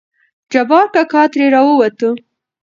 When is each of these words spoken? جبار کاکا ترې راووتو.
جبار 0.51 0.85
کاکا 0.93 1.21
ترې 1.31 1.47
راووتو. 1.53 2.09